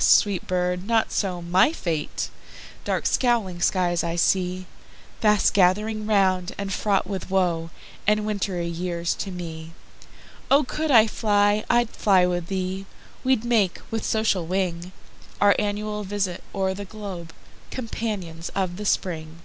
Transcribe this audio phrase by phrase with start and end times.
[0.00, 0.86] sweet bird!
[0.86, 2.30] not so my fate,
[2.84, 10.62] Dark scowling skies I seeFast gathering round, and fraught with woeAnd wintry years to me.O
[10.62, 14.92] could I fly, I'd fly with thee:We'd make, with social wing,
[15.40, 17.32] Our annual visit o'er the globe,
[17.72, 19.42] Companions of the Spring.